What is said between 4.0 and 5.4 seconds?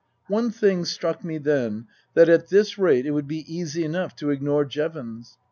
to ignore Jevons.